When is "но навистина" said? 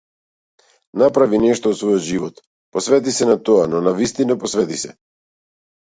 3.75-4.39